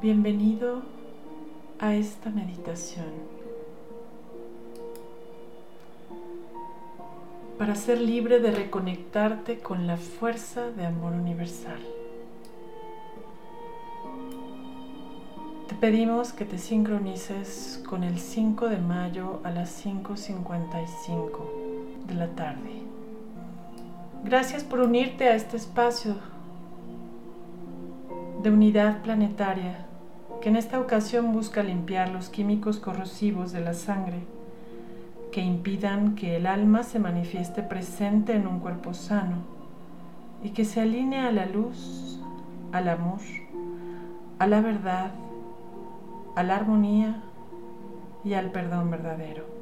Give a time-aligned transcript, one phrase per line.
[0.00, 0.82] Bienvenido
[1.78, 3.06] a esta meditación
[7.58, 11.78] para ser libre de reconectarte con la fuerza de amor universal.
[15.68, 22.26] Te pedimos que te sincronices con el 5 de mayo a las 5.55 de la
[22.34, 22.82] tarde.
[24.24, 26.16] Gracias por unirte a este espacio
[28.42, 29.86] de unidad planetaria
[30.40, 34.18] que en esta ocasión busca limpiar los químicos corrosivos de la sangre
[35.30, 39.36] que impidan que el alma se manifieste presente en un cuerpo sano
[40.42, 42.18] y que se alinee a la luz,
[42.72, 43.20] al amor,
[44.40, 45.12] a la verdad,
[46.34, 47.22] a la armonía
[48.24, 49.61] y al perdón verdadero.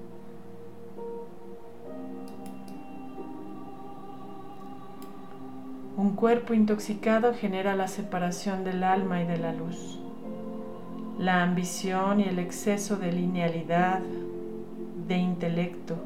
[6.00, 9.98] Un cuerpo intoxicado genera la separación del alma y de la luz.
[11.18, 14.00] La ambición y el exceso de linealidad,
[15.06, 15.96] de intelecto,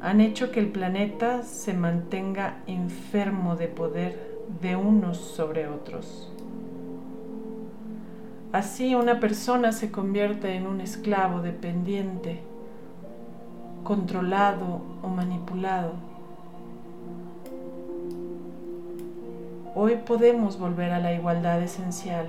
[0.00, 6.32] han hecho que el planeta se mantenga enfermo de poder de unos sobre otros.
[8.52, 12.42] Así una persona se convierte en un esclavo dependiente,
[13.82, 16.13] controlado o manipulado
[19.76, 22.28] Hoy podemos volver a la igualdad esencial.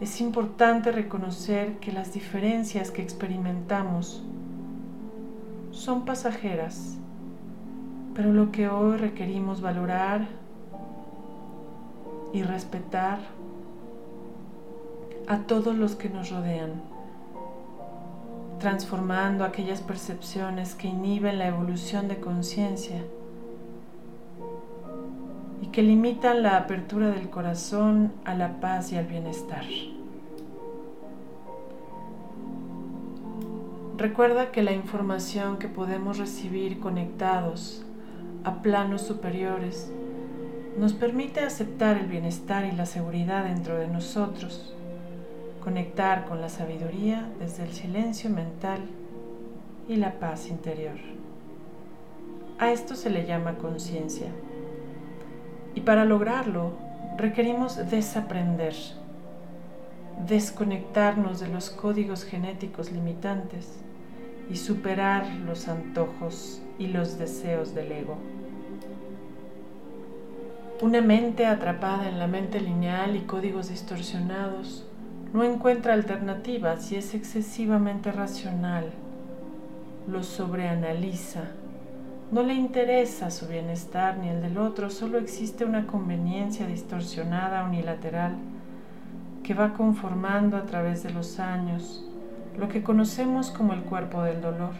[0.00, 4.24] Es importante reconocer que las diferencias que experimentamos
[5.70, 6.96] son pasajeras,
[8.12, 10.26] pero lo que hoy requerimos valorar
[12.32, 13.20] y respetar
[15.28, 16.72] a todos los que nos rodean,
[18.58, 23.00] transformando aquellas percepciones que inhiben la evolución de conciencia
[25.76, 29.66] que limitan la apertura del corazón a la paz y al bienestar.
[33.98, 37.84] Recuerda que la información que podemos recibir conectados
[38.44, 39.92] a planos superiores
[40.78, 44.74] nos permite aceptar el bienestar y la seguridad dentro de nosotros,
[45.62, 48.80] conectar con la sabiduría desde el silencio mental
[49.90, 50.96] y la paz interior.
[52.58, 54.28] A esto se le llama conciencia.
[55.76, 56.72] Y para lograrlo
[57.18, 58.74] requerimos desaprender,
[60.26, 63.78] desconectarnos de los códigos genéticos limitantes
[64.50, 68.16] y superar los antojos y los deseos del ego.
[70.80, 74.86] Una mente atrapada en la mente lineal y códigos distorsionados
[75.34, 78.92] no encuentra alternativas si es excesivamente racional,
[80.08, 81.50] lo sobreanaliza
[82.30, 88.34] no le interesa su bienestar ni el del otro, solo existe una conveniencia distorsionada unilateral
[89.44, 92.04] que va conformando a través de los años
[92.58, 94.72] lo que conocemos como el cuerpo del dolor,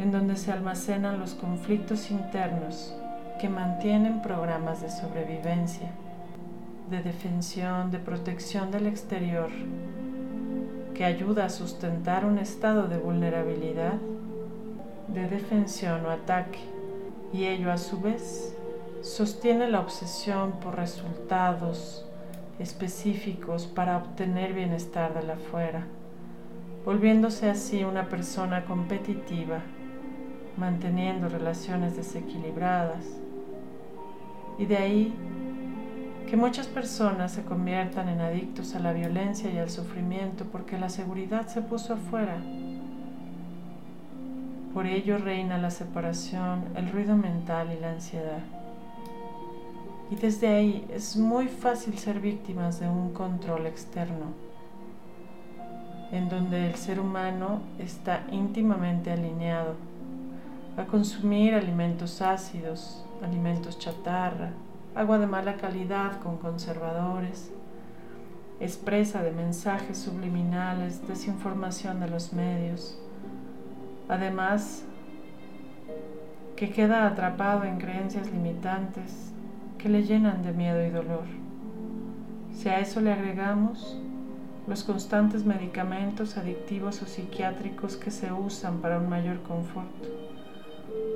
[0.00, 2.96] en donde se almacenan los conflictos internos
[3.40, 5.90] que mantienen programas de sobrevivencia,
[6.90, 9.50] de defensión, de protección del exterior,
[10.94, 13.98] que ayuda a sustentar un estado de vulnerabilidad
[15.08, 16.60] de defensión o ataque
[17.32, 18.54] y ello a su vez
[19.02, 22.06] sostiene la obsesión por resultados
[22.58, 25.86] específicos para obtener bienestar de la fuera,
[26.84, 29.60] volviéndose así una persona competitiva,
[30.56, 33.04] manteniendo relaciones desequilibradas.
[34.58, 35.14] Y de ahí
[36.30, 40.88] que muchas personas se conviertan en adictos a la violencia y al sufrimiento porque la
[40.88, 42.38] seguridad se puso afuera
[44.74, 48.42] por ello reina la separación, el ruido mental y la ansiedad.
[50.10, 54.32] Y desde ahí es muy fácil ser víctimas de un control externo,
[56.10, 59.76] en donde el ser humano está íntimamente alineado
[60.76, 64.50] a consumir alimentos ácidos, alimentos chatarra,
[64.96, 67.52] agua de mala calidad con conservadores,
[68.58, 72.98] expresa de mensajes subliminales, desinformación de los medios,
[74.08, 74.84] Además,
[76.56, 79.32] que queda atrapado en creencias limitantes
[79.78, 81.24] que le llenan de miedo y dolor.
[82.54, 83.98] Si a eso le agregamos
[84.66, 89.88] los constantes medicamentos adictivos o psiquiátricos que se usan para un mayor confort,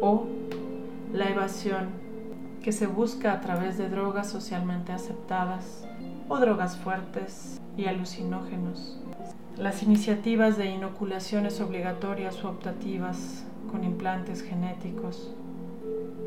[0.01, 0.27] o
[1.13, 1.89] la evasión
[2.63, 5.87] que se busca a través de drogas socialmente aceptadas
[6.29, 8.99] o drogas fuertes y alucinógenos,
[9.59, 15.35] las iniciativas de inoculaciones obligatorias o optativas con implantes genéticos,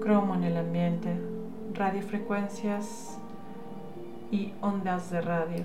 [0.01, 1.16] cromo en el ambiente,
[1.74, 3.18] radiofrecuencias
[4.31, 5.63] y ondas de radio.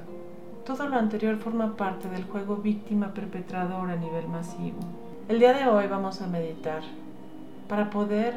[0.64, 4.78] Todo lo anterior forma parte del juego víctima-perpetrador a nivel masivo.
[5.28, 6.82] El día de hoy vamos a meditar
[7.68, 8.34] para poder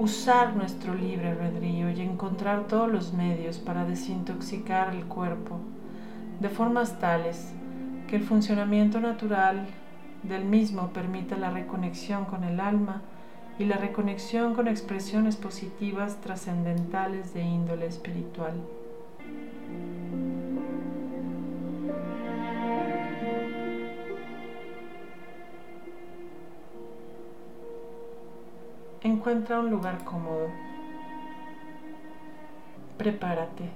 [0.00, 5.60] usar nuestro libre albedrío y encontrar todos los medios para desintoxicar el cuerpo
[6.40, 7.52] de formas tales
[8.12, 9.66] que el funcionamiento natural
[10.22, 13.00] del mismo permita la reconexión con el alma
[13.58, 18.52] y la reconexión con expresiones positivas trascendentales de índole espiritual.
[29.00, 30.50] Encuentra un lugar cómodo.
[32.98, 33.70] Prepárate.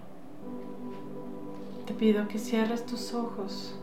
[1.87, 3.81] Te pido que cierres tus ojos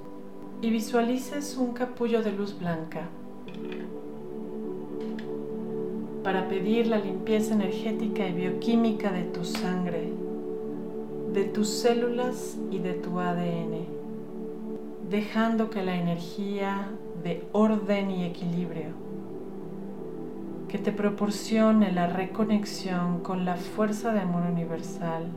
[0.61, 3.09] y visualices un capullo de luz blanca
[6.23, 10.13] para pedir la limpieza energética y bioquímica de tu sangre,
[11.33, 13.85] de tus células y de tu ADN,
[15.09, 16.87] dejando que la energía
[17.23, 19.03] de orden y equilibrio
[20.73, 25.27] que te proporcione la reconexión con la fuerza de amor universal,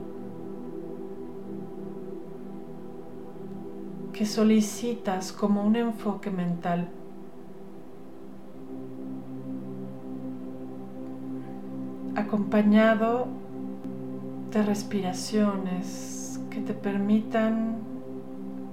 [4.16, 6.88] que solicitas como un enfoque mental.
[12.14, 13.26] Acompañado
[14.50, 17.76] de respiraciones que te permitan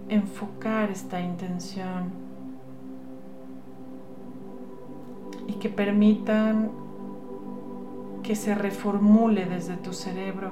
[0.07, 2.13] enfocar esta intención
[5.45, 6.71] y que permitan
[8.23, 10.51] que se reformule desde tu cerebro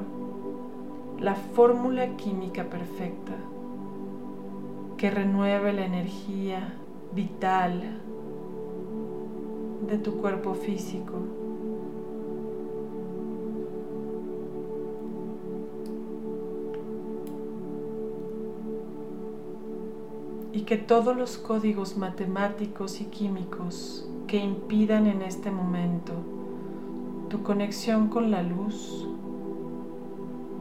[1.17, 3.50] la fórmula química perfecta
[5.01, 6.75] que renueve la energía
[7.15, 7.81] vital
[9.88, 11.13] de tu cuerpo físico.
[20.53, 26.13] Y que todos los códigos matemáticos y químicos que impidan en este momento
[27.27, 29.07] tu conexión con la luz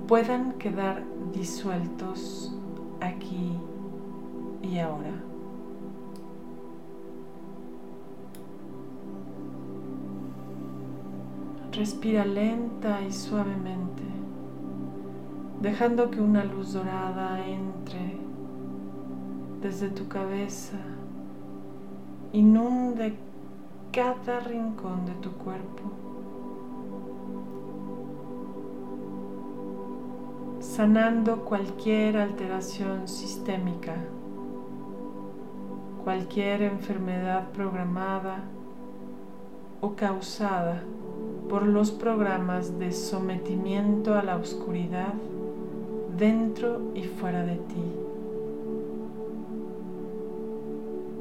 [0.08, 2.54] puedan quedar disueltos
[3.02, 3.52] aquí
[4.62, 5.12] y ahora.
[11.72, 14.02] Respira lenta y suavemente,
[15.62, 18.18] dejando que una luz dorada entre
[19.62, 20.78] desde tu cabeza,
[22.32, 23.14] inunde
[23.92, 25.82] cada rincón de tu cuerpo,
[30.60, 33.96] sanando cualquier alteración sistémica,
[36.10, 38.40] cualquier enfermedad programada
[39.80, 40.82] o causada
[41.48, 45.14] por los programas de sometimiento a la oscuridad
[46.18, 47.84] dentro y fuera de ti.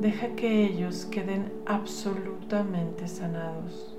[0.01, 3.99] Deja que ellos queden absolutamente sanados.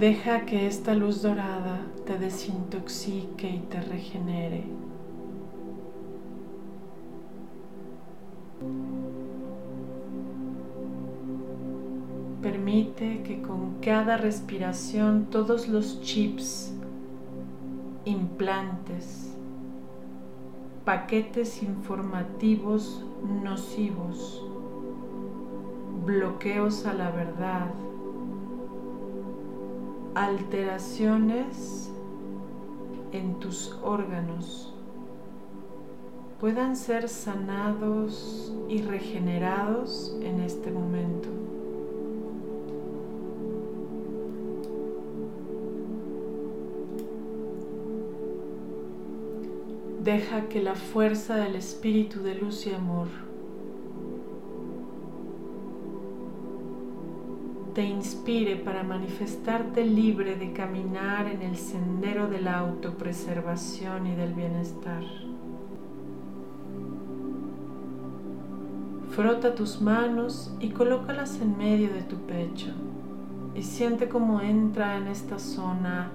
[0.00, 4.64] Deja que esta luz dorada te desintoxique y te regenere.
[12.40, 16.72] Permite que con cada respiración todos los chips
[18.06, 19.36] implantes,
[20.86, 23.04] paquetes informativos
[23.44, 24.42] nocivos,
[26.06, 27.68] bloqueos a la verdad,
[30.14, 31.90] alteraciones
[33.12, 34.74] en tus órganos
[36.40, 41.28] puedan ser sanados y regenerados en este momento.
[50.02, 53.29] Deja que la fuerza del Espíritu de luz y amor
[57.80, 64.34] te inspire para manifestarte libre de caminar en el sendero de la autopreservación y del
[64.34, 65.02] bienestar.
[69.12, 72.68] Frota tus manos y colócalas en medio de tu pecho
[73.54, 76.12] y siente cómo entra en esta zona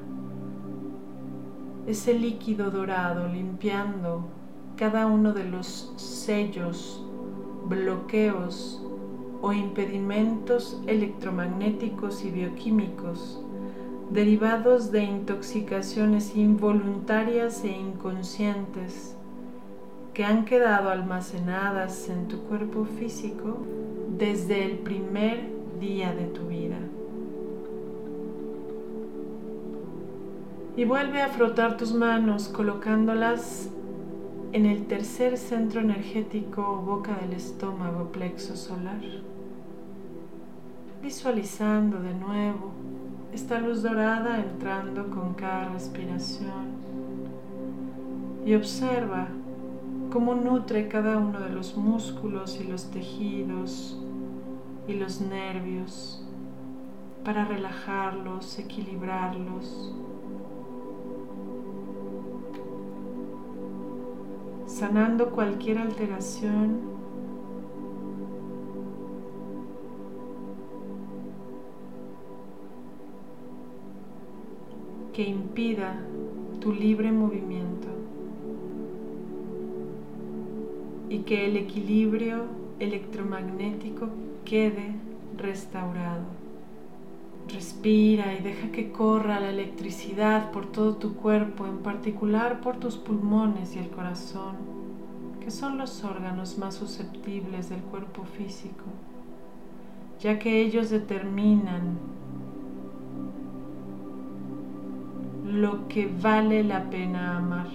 [1.87, 4.27] ese líquido dorado limpiando
[4.75, 7.03] cada uno de los sellos,
[7.67, 8.84] bloqueos
[9.45, 13.39] o impedimentos electromagnéticos y bioquímicos
[14.09, 19.15] derivados de intoxicaciones involuntarias e inconscientes
[20.15, 23.59] que han quedado almacenadas en tu cuerpo físico
[24.17, 25.47] desde el primer
[25.79, 26.79] día de tu vida.
[30.75, 33.69] Y vuelve a frotar tus manos colocándolas
[34.53, 39.01] en el tercer centro energético o boca del estómago plexo solar.
[41.05, 42.71] Visualizando de nuevo
[43.31, 46.65] esta luz dorada entrando con cada respiración.
[48.43, 49.27] Y observa
[50.11, 53.99] cómo nutre cada uno de los músculos y los tejidos
[54.87, 56.23] y los nervios
[57.23, 59.93] para relajarlos, equilibrarlos.
[64.65, 66.94] sanando cualquier alteración
[75.15, 75.95] que impida
[76.59, 77.87] tu libre movimiento
[81.07, 82.43] y que el equilibrio
[82.79, 84.09] electromagnético
[84.43, 84.91] quede
[85.37, 86.25] restaurado.
[87.47, 92.97] Respira y deja que corra la electricidad por todo tu cuerpo, en particular por tus
[92.97, 94.57] pulmones y el corazón,
[95.39, 98.83] que son los órganos más susceptibles del cuerpo físico,
[100.19, 101.99] ya que ellos determinan
[105.55, 107.69] lo que vale la pena amar.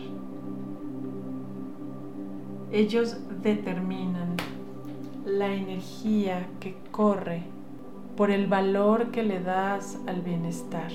[2.71, 4.37] Ellos determinan
[5.25, 7.43] la energía que corre
[8.17, 10.93] por el valor que le das al bienestar.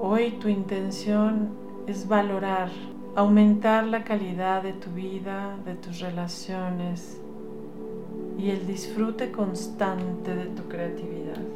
[0.00, 1.50] Hoy tu intención
[1.86, 2.70] es valorar,
[3.14, 7.20] aumentar la calidad de tu vida, de tus relaciones
[8.38, 11.47] y el disfrute constante de tu creatividad.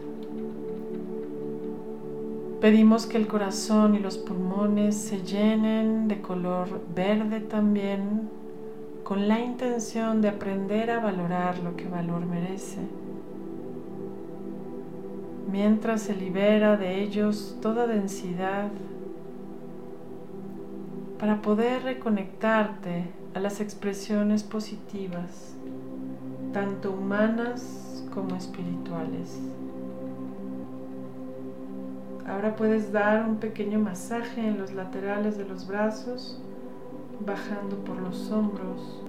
[2.62, 8.31] Pedimos que el corazón y los pulmones se llenen de color verde también
[9.02, 12.78] con la intención de aprender a valorar lo que valor merece,
[15.50, 18.69] mientras se libera de ellos toda densidad
[21.19, 25.57] para poder reconectarte a las expresiones positivas,
[26.52, 29.40] tanto humanas como espirituales.
[32.26, 36.38] Ahora puedes dar un pequeño masaje en los laterales de los brazos
[37.26, 39.02] bajando por los hombros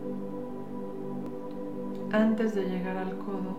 [2.12, 3.58] antes de llegar al codo,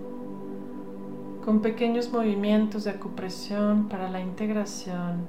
[1.44, 5.26] con pequeños movimientos de acupresión para la integración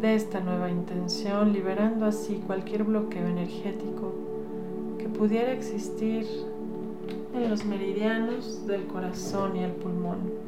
[0.00, 4.14] de esta nueva intención, liberando así cualquier bloqueo energético
[4.98, 6.24] que pudiera existir
[7.34, 10.47] en los meridianos del corazón y el pulmón.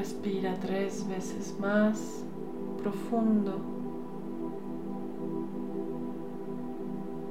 [0.00, 2.24] Respira tres veces más
[2.82, 3.60] profundo,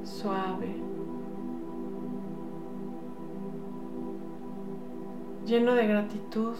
[0.04, 0.76] suave,
[5.44, 6.54] lleno de gratitud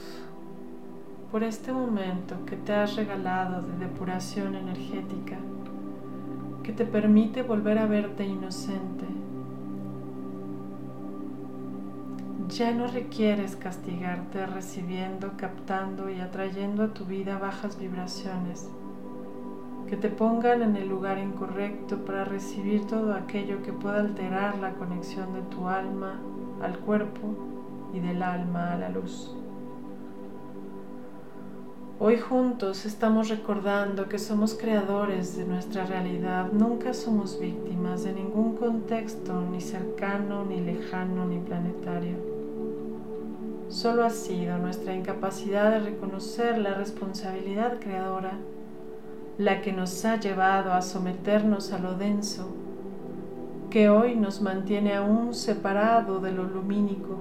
[1.30, 5.38] por este momento que te has regalado de depuración energética,
[6.64, 9.19] que te permite volver a verte inocente
[12.56, 18.68] Ya no requieres castigarte recibiendo, captando y atrayendo a tu vida bajas vibraciones
[19.88, 24.74] que te pongan en el lugar incorrecto para recibir todo aquello que pueda alterar la
[24.74, 26.20] conexión de tu alma
[26.60, 27.34] al cuerpo
[27.92, 29.34] y del alma a la luz.
[31.98, 38.56] Hoy juntos estamos recordando que somos creadores de nuestra realidad, nunca somos víctimas de ningún
[38.56, 42.39] contexto, ni cercano, ni lejano, ni planetario.
[43.70, 48.32] Solo ha sido nuestra incapacidad de reconocer la responsabilidad creadora
[49.38, 52.48] la que nos ha llevado a someternos a lo denso,
[53.70, 57.20] que hoy nos mantiene aún separado de lo lumínico.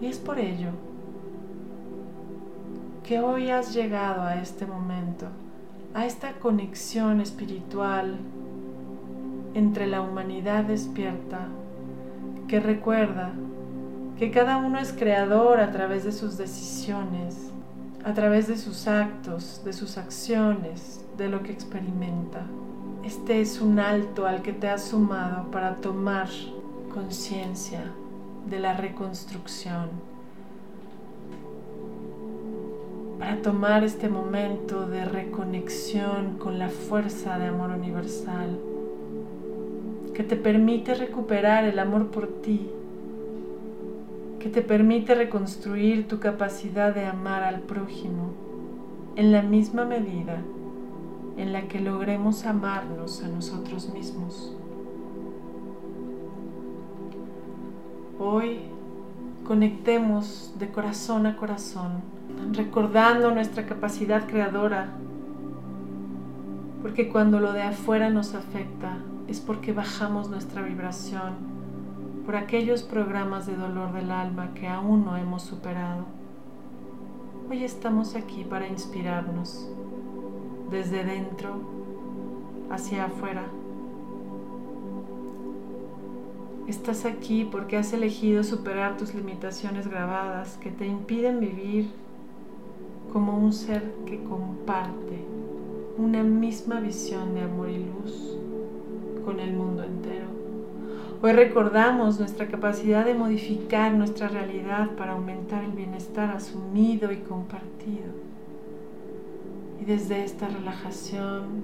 [0.00, 0.70] Y es por ello
[3.02, 5.26] que hoy has llegado a este momento,
[5.92, 8.16] a esta conexión espiritual
[9.54, 11.48] entre la humanidad despierta
[12.46, 13.32] que recuerda
[14.18, 17.50] que cada uno es creador a través de sus decisiones,
[18.04, 22.46] a través de sus actos, de sus acciones, de lo que experimenta.
[23.04, 26.28] Este es un alto al que te has sumado para tomar
[26.92, 27.80] conciencia
[28.48, 29.90] de la reconstrucción,
[33.18, 38.58] para tomar este momento de reconexión con la fuerza de amor universal
[40.14, 42.68] que te permite recuperar el amor por ti
[44.42, 48.32] que te permite reconstruir tu capacidad de amar al prójimo
[49.14, 50.38] en la misma medida
[51.36, 54.52] en la que logremos amarnos a nosotros mismos.
[58.18, 58.62] Hoy
[59.44, 62.02] conectemos de corazón a corazón,
[62.50, 64.88] recordando nuestra capacidad creadora,
[66.82, 68.96] porque cuando lo de afuera nos afecta
[69.28, 71.61] es porque bajamos nuestra vibración
[72.24, 76.04] por aquellos programas de dolor del alma que aún no hemos superado.
[77.50, 79.68] Hoy estamos aquí para inspirarnos
[80.70, 81.60] desde dentro
[82.70, 83.46] hacia afuera.
[86.68, 91.90] Estás aquí porque has elegido superar tus limitaciones grabadas que te impiden vivir
[93.12, 95.26] como un ser que comparte
[95.98, 98.38] una misma visión de amor y luz
[99.24, 100.31] con el mundo entero.
[101.24, 108.10] Hoy recordamos nuestra capacidad de modificar nuestra realidad para aumentar el bienestar asumido y compartido.
[109.80, 111.62] Y desde esta relajación,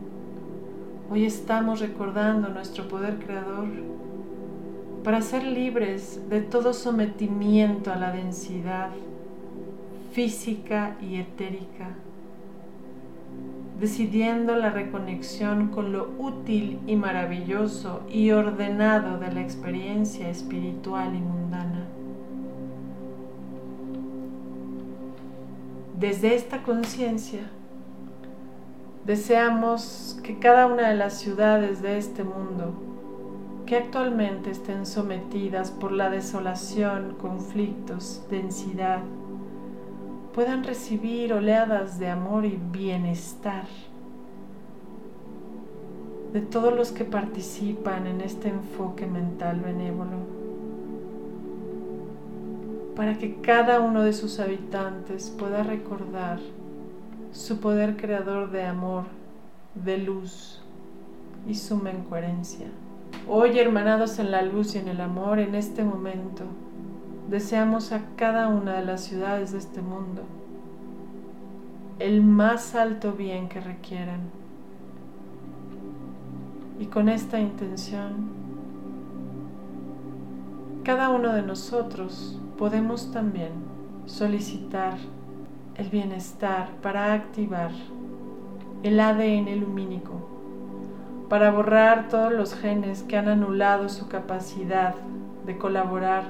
[1.11, 3.67] hoy estamos recordando nuestro poder creador
[5.03, 8.91] para ser libres de todo sometimiento a la densidad
[10.13, 11.97] física y etérica
[13.81, 21.21] decidiendo la reconexión con lo útil y maravilloso y ordenado de la experiencia espiritual y
[21.21, 21.87] mundana.
[25.99, 27.41] Desde esta conciencia,
[29.05, 32.75] deseamos que cada una de las ciudades de este mundo,
[33.67, 39.01] que actualmente estén sometidas por la desolación, conflictos, densidad,
[40.39, 43.65] puedan recibir oleadas de amor y bienestar
[46.33, 50.19] de todos los que participan en este enfoque mental benévolo,
[52.95, 56.39] para que cada uno de sus habitantes pueda recordar
[57.33, 59.07] su poder creador de amor,
[59.75, 60.63] de luz
[61.49, 62.69] y suma en coherencia.
[63.29, 66.45] Hoy, hermanados en la luz y en el amor, en este momento,
[67.29, 70.23] deseamos a cada una de las ciudades de este mundo
[71.99, 74.21] el más alto bien que requieran.
[76.79, 78.29] Y con esta intención,
[80.85, 83.51] cada uno de nosotros podemos también
[84.07, 84.97] solicitar
[85.75, 87.73] el bienestar para activar
[88.85, 90.13] el ADN lumínico,
[91.29, 94.95] para borrar todos los genes que han anulado su capacidad
[95.47, 96.25] de colaborar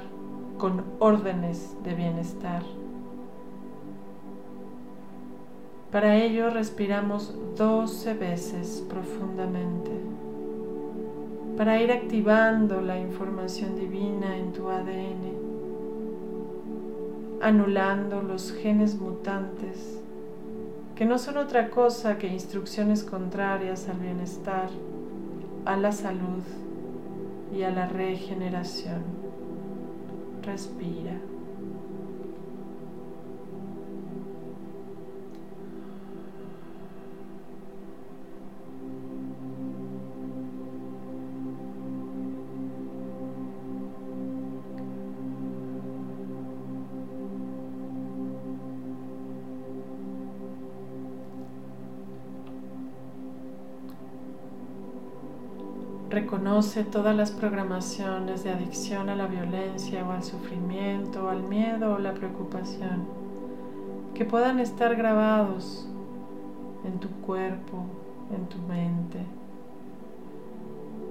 [0.58, 2.62] con órdenes de bienestar.
[5.90, 9.90] Para ello respiramos 12 veces profundamente
[11.56, 15.32] para ir activando la información divina en tu ADN,
[17.40, 19.98] anulando los genes mutantes
[20.94, 24.68] que no son otra cosa que instrucciones contrarias al bienestar,
[25.64, 26.42] a la salud
[27.52, 29.17] y a la regeneración.
[30.48, 31.37] Respira.
[56.20, 61.94] Reconoce todas las programaciones de adicción a la violencia o al sufrimiento o al miedo
[61.94, 63.06] o la preocupación
[64.14, 65.88] que puedan estar grabados
[66.84, 67.84] en tu cuerpo,
[68.36, 69.20] en tu mente.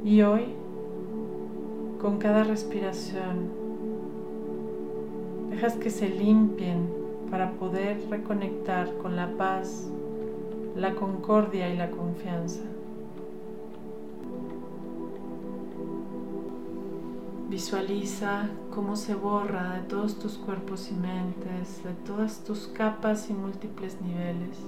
[0.04, 0.48] Y hoy,
[2.02, 3.50] con cada respiración,
[5.52, 6.86] dejas que se limpien
[7.32, 9.88] para poder reconectar con la paz,
[10.76, 12.60] la concordia y la confianza.
[17.50, 23.34] Visualiza cómo se borra de todos tus cuerpos y mentes, de todas tus capas y
[23.34, 24.60] múltiples niveles.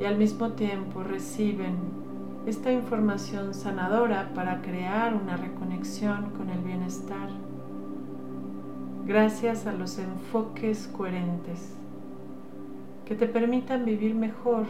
[0.00, 1.76] Y al mismo tiempo reciben
[2.46, 7.28] esta información sanadora para crear una reconexión con el bienestar.
[9.06, 11.76] Gracias a los enfoques coherentes
[13.04, 14.66] que te permitan vivir mejor.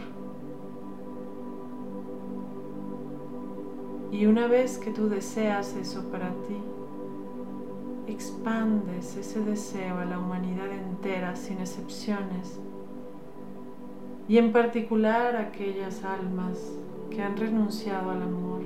[4.11, 6.55] Y una vez que tú deseas eso para ti,
[8.07, 12.59] expandes ese deseo a la humanidad entera sin excepciones
[14.27, 16.57] y en particular a aquellas almas
[17.09, 18.61] que han renunciado al amor,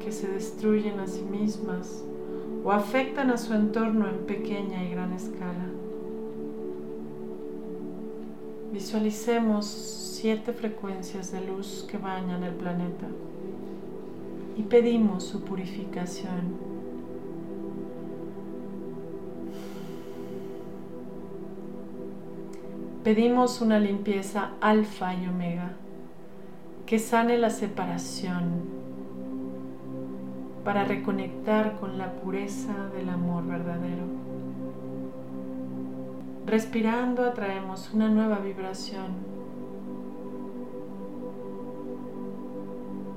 [0.00, 2.04] que se destruyen a sí mismas
[2.64, 5.66] o afectan a su entorno en pequeña y gran escala.
[8.72, 13.06] Visualicemos siete frecuencias de luz que bañan el planeta
[14.56, 16.71] y pedimos su purificación
[23.04, 25.72] Pedimos una limpieza alfa y omega
[26.86, 28.62] que sane la separación
[30.64, 34.04] para reconectar con la pureza del amor verdadero.
[36.46, 39.32] Respirando atraemos una nueva vibración.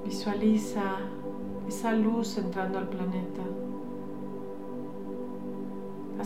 [0.03, 0.95] Visualiza
[1.67, 3.43] esa luz entrando al planeta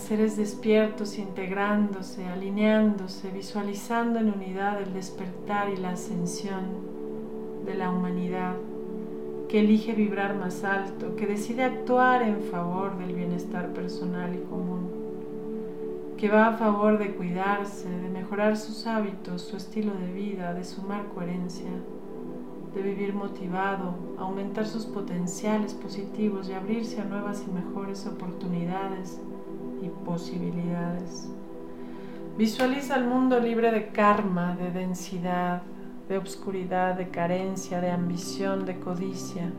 [0.01, 6.65] seres despiertos, integrándose, alineándose, visualizando en unidad el despertar y la ascensión
[7.65, 8.55] de la humanidad
[9.49, 14.89] que elige vibrar más alto, que decide actuar en favor del bienestar personal y común,
[16.17, 20.63] que va a favor de cuidarse, de mejorar sus hábitos, su estilo de vida, de
[20.63, 21.71] sumar coherencia,
[22.75, 29.19] de vivir motivado, aumentar sus potenciales positivos y abrirse a nuevas y mejores oportunidades
[30.09, 31.29] posibilidades.
[32.35, 35.61] Visualiza el mundo libre de karma, de densidad,
[36.07, 39.51] de obscuridad, de carencia, de ambición, de codicia,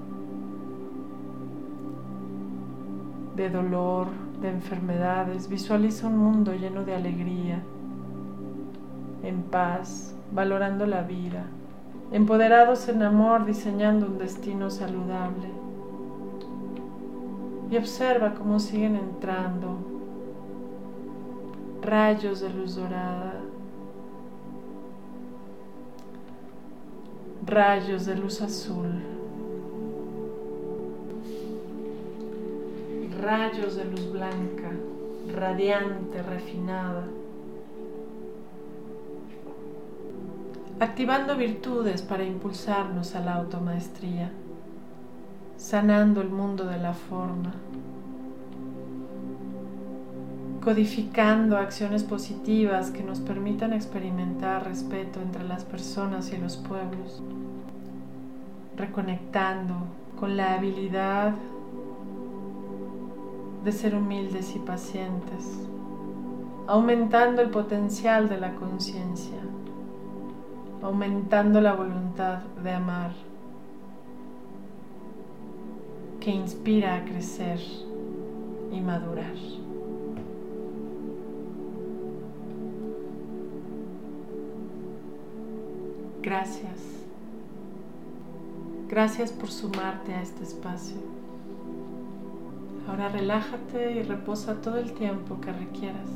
[3.36, 4.08] de dolor,
[4.42, 5.48] de enfermedades.
[5.48, 7.62] Visualiza un mundo lleno de alegría,
[9.22, 11.44] en paz, valorando la vida,
[12.10, 15.48] empoderados en amor, diseñando un destino saludable.
[17.70, 19.89] Y observa cómo siguen entrando
[21.90, 23.34] rayos de luz dorada,
[27.44, 28.92] rayos de luz azul,
[33.20, 34.70] rayos de luz blanca,
[35.34, 37.08] radiante, refinada,
[40.78, 44.30] activando virtudes para impulsarnos a la automaestría,
[45.56, 47.52] sanando el mundo de la forma
[50.62, 57.22] codificando acciones positivas que nos permitan experimentar respeto entre las personas y los pueblos,
[58.76, 59.74] reconectando
[60.18, 61.32] con la habilidad
[63.64, 65.66] de ser humildes y pacientes,
[66.66, 69.38] aumentando el potencial de la conciencia,
[70.82, 73.12] aumentando la voluntad de amar,
[76.20, 77.60] que inspira a crecer
[78.70, 79.69] y madurar.
[86.22, 87.00] Gracias.
[88.88, 90.96] Gracias por sumarte a este espacio.
[92.88, 96.08] Ahora relájate y reposa todo el tiempo que requieras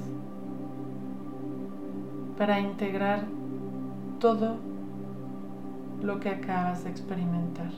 [2.36, 3.24] para integrar
[4.18, 4.56] todo
[6.02, 7.70] lo que acabas de experimentar.